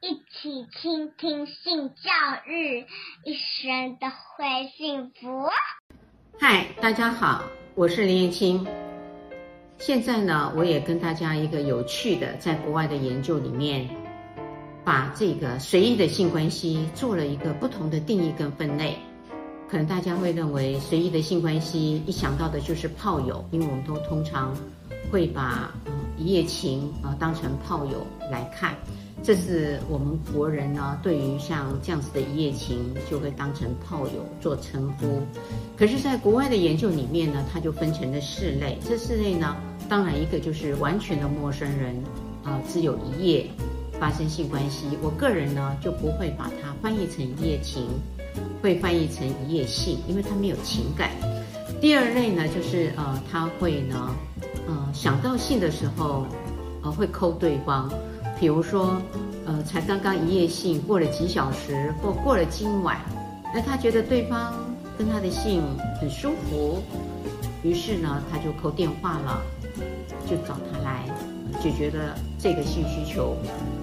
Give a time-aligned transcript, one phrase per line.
[0.00, 2.10] 一起倾听性教
[2.46, 2.86] 育，
[3.24, 5.48] 一生都会幸福。
[6.38, 7.42] 嗨，大家好，
[7.74, 8.64] 我是林燕青。
[9.76, 13.88] 现在呢，我也跟大家一个有趣的，在国外的研究里面，
[14.84, 18.96] 把这个随意的性关系做了一个不同的定义跟分类。
[19.68, 24.56] 可能大家会认为随意的性关系一想到的就是炮友，因为我们都通常
[25.10, 25.74] 会把
[26.18, 28.74] 一夜情呃当成炮友来看，
[29.22, 35.20] 这是我们国人呢对于像这样子的一夜情就会当成炮友做称呼。
[35.76, 38.78] 可是，在国外的研究里面呢，它就分成了四类。
[38.86, 39.56] 这四类呢，
[39.88, 41.94] 当然一个就是完全的陌生人，
[42.44, 43.46] 呃，只有一夜
[44.00, 44.86] 发生性关系。
[45.02, 47.86] 我个人呢就不会把它翻译成一夜情。
[48.60, 51.10] 会翻译成一夜性，因为它没有情感。
[51.80, 54.14] 第二类呢，就是呃，他会呢，
[54.68, 56.26] 呃，想到性的时候，
[56.82, 57.90] 呃，会抠对方。
[58.38, 59.02] 比如说，
[59.46, 62.98] 呃，才刚刚一夜性，过了几小时或过了今晚，
[63.52, 64.54] 那他觉得对方
[64.96, 65.62] 跟他的性
[66.00, 66.82] 很舒服，
[67.64, 69.42] 于是呢，他就抠电话了，
[70.24, 71.04] 就找他来
[71.60, 73.36] 解决了这个性需求。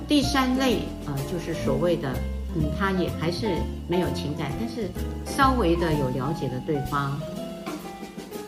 [0.07, 2.09] 第三类，呃，就是所谓的。
[2.57, 4.89] 嗯，他也还是没有情感，但是
[5.25, 7.19] 稍微的有了解的对方，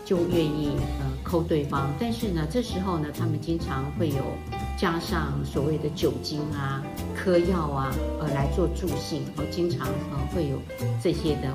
[0.08, 1.94] 就愿意呃抠对方。
[2.00, 4.23] 但是呢，这时候呢，他们经常会有
[4.77, 6.81] 加上所谓的酒精啊、
[7.13, 7.91] 嗑药啊，
[8.22, 10.58] 呃来做助兴，然后经常呃会有
[11.03, 11.53] 这些的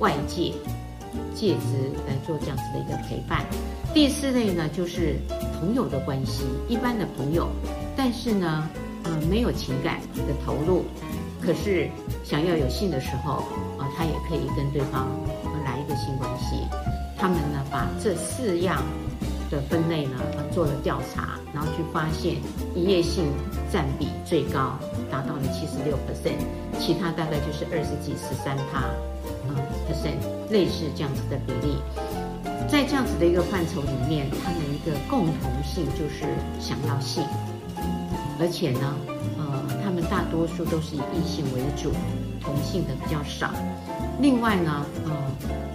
[0.00, 0.52] 外界
[1.34, 3.42] 介质来做这样子的一个陪伴。
[3.94, 5.16] 第四类呢，就是
[5.58, 7.48] 朋友的关系，一般的朋友，
[7.96, 8.68] 但是呢，
[9.04, 10.84] 呃没有情感的投入。
[11.40, 11.88] 可是
[12.22, 13.44] 想要有性的时候，
[13.78, 15.08] 啊，他也可以跟对方。
[17.24, 18.82] 他们呢，把这四样
[19.50, 20.18] 的分类呢
[20.52, 22.36] 做了调查，然后去发现
[22.74, 23.24] 一夜性
[23.72, 24.78] 占比最高，
[25.10, 26.36] 达到了七十六 percent，
[26.78, 28.84] 其他大概就是二十几、十三趴，
[29.48, 29.56] 嗯
[29.88, 30.20] ，percent，
[30.52, 31.78] 类似这样子的比例。
[32.68, 36.26] 在这样子的一个范畴里面，他们一个共同性就是
[36.60, 37.24] 想要性，
[38.38, 38.94] 而且呢。
[39.38, 39.44] 呃
[39.84, 41.92] 他们大多数都是以异性为主，
[42.44, 43.50] 同性的比较少。
[44.20, 45.10] 另外呢，呃，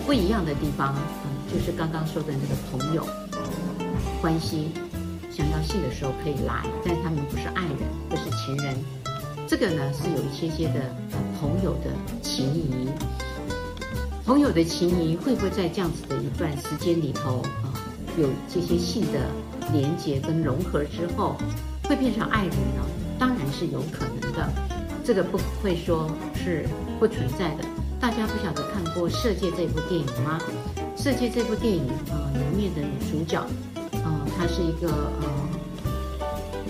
[0.06, 3.06] 不一样的地方，嗯、呃，就是刚刚说的那个朋友
[4.22, 4.72] 关系，
[5.30, 7.78] 想要性的时候可以来，但他们不是爱人，
[8.09, 8.75] 不是情人。
[9.47, 10.80] 这个呢，是有一些些的
[11.40, 11.90] 朋友的
[12.22, 12.88] 情谊。
[14.25, 19.19] 朋友的情谊会不会在这样子的一段时间里头，啊、呃，有这些性的
[19.74, 21.36] 连接跟融合之后，
[21.86, 22.86] 会变成爱人呢？
[23.18, 24.47] 当然是有可能的，
[25.04, 26.68] 这个不会说是
[27.00, 27.64] 不存在的。
[28.00, 30.40] 大家不晓得看过《色戒》这部电影吗？
[31.02, 33.44] 《色戒》这部电影啊，呃，里面的女主角，
[33.92, 34.88] 呃，她是一个
[35.22, 35.28] 呃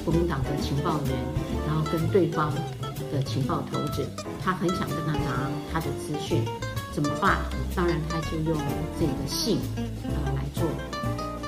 [0.04, 1.18] 国民党的情报员，
[1.68, 2.54] 然后跟对方
[3.12, 4.08] 的情报头子，
[4.44, 6.44] 她很想跟他拿他的资讯，
[6.94, 7.38] 怎么办？
[7.76, 8.58] 当然，她就用
[8.98, 9.60] 自己的性
[10.04, 10.64] 呃来做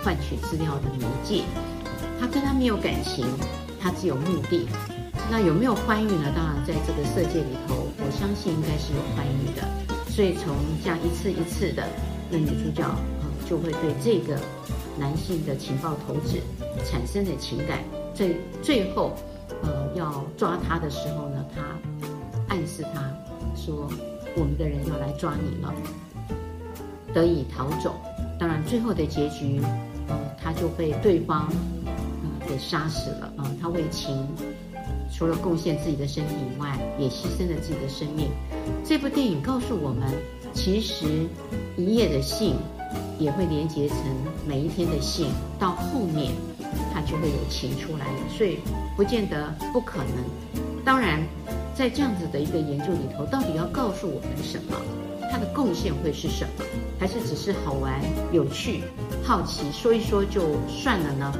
[0.03, 1.43] 换取资料的媒介。
[2.19, 3.25] 她跟他没有感情。
[3.83, 4.67] 他只有目的，
[5.31, 6.29] 那有没有欢愉呢？
[6.35, 9.65] 当然，在这个色界里头，我相信应该是有欢愉的。
[10.09, 10.53] 所以从
[10.83, 11.87] 这样一次一次的，
[12.29, 14.37] 那女主角呃就会对这个
[14.99, 16.37] 男性的情报头子
[16.85, 17.79] 产生的情感。
[18.13, 18.29] 在
[18.61, 19.13] 最后，
[19.63, 21.61] 呃要抓他的时候呢，他
[22.53, 23.01] 暗示他
[23.55, 23.89] 说
[24.35, 25.73] ：“我们的人要来抓你了。”
[27.15, 27.95] 得以逃走。
[28.37, 29.61] 当然，最后的结局，
[30.09, 31.47] 呃，他就被对方
[31.85, 31.91] 呃。
[32.47, 33.47] 给杀死了啊！
[33.61, 34.27] 他为情，
[35.11, 38.29] 除了贡献自己的身体以外，也牺牲了自己的生命。
[38.83, 40.09] 这部电影告诉我们，
[40.53, 41.05] 其实
[41.77, 42.55] 一夜的性
[43.19, 43.97] 也会连接成
[44.47, 45.27] 每一天的性，
[45.59, 46.33] 到后面
[46.93, 48.59] 它就会有情出来了，所以
[48.95, 50.15] 不见得不可能。
[50.83, 51.21] 当然，
[51.75, 54.75] 在这样子的一个研究里头，到底要告诉我们什么？
[55.31, 56.65] 它的贡献会是什么？
[56.99, 58.01] 还是只是好玩、
[58.31, 58.81] 有趣、
[59.23, 61.33] 好奇，说一说就算了呢？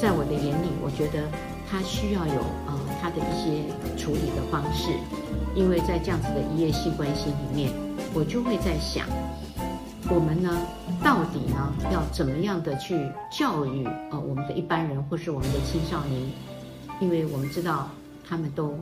[0.00, 1.28] 在我的眼里，我觉得
[1.70, 3.62] 他需要有呃他的一些
[3.96, 4.90] 处理的方式，
[5.54, 7.72] 因为在这样子的一夜性关系里面，
[8.12, 9.06] 我就会在想，
[10.10, 10.50] 我们呢
[11.02, 16.20] 到底呢要怎么样的去教育呃我们的一般人或是我们的青少年，
[17.00, 17.88] 因为我们知道
[18.28, 18.74] 他们都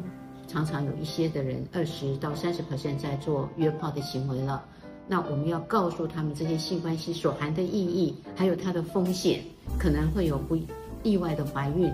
[0.49, 4.65] 常常有一些的人二十到三十 percent 在做约炮的行为了，
[5.07, 9.43] 那我们要告诉他们这些性关系所含的意义，还有它的风险，
[9.79, 10.57] 可能会有不。
[11.05, 11.93] 意外的怀孕、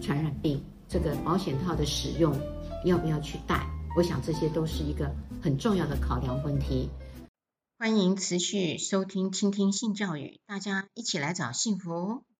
[0.00, 2.34] 传染病，这个保险套的使用
[2.84, 3.66] 要不要去戴？
[3.96, 6.88] 我想这些都是一个很重要的考量问题。
[7.78, 12.24] 欢迎持续收听、倾听性教育，大家一起来找幸福。